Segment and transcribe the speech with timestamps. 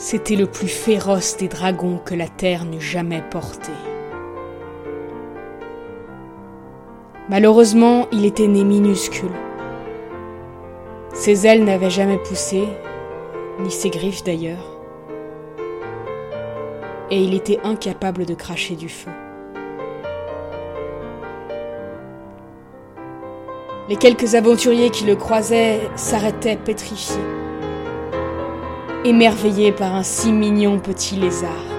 [0.00, 3.72] C'était le plus féroce des dragons que la terre n'eût jamais porté.
[7.28, 9.32] Malheureusement, il était né minuscule.
[11.12, 12.62] Ses ailes n'avaient jamais poussé,
[13.58, 14.78] ni ses griffes d'ailleurs.
[17.10, 19.10] Et il était incapable de cracher du feu.
[23.88, 27.16] Les quelques aventuriers qui le croisaient s'arrêtaient pétrifiés
[29.04, 31.77] émerveillé par un si mignon petit lézard.